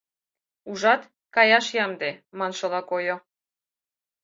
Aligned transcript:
«Ужат, 0.69 1.01
каяш 1.35 1.65
ямде» 1.83 2.09
маншыла 2.37 2.81
койо. 2.89 3.17